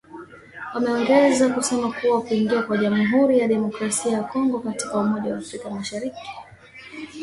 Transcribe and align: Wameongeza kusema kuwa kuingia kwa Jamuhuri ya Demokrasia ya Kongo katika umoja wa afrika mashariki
Wameongeza 0.73 1.49
kusema 1.49 1.91
kuwa 1.91 2.21
kuingia 2.21 2.61
kwa 2.61 2.77
Jamuhuri 2.77 3.39
ya 3.39 3.47
Demokrasia 3.47 4.11
ya 4.11 4.23
Kongo 4.23 4.59
katika 4.59 4.97
umoja 4.97 5.31
wa 5.33 5.37
afrika 5.37 5.69
mashariki 5.69 6.21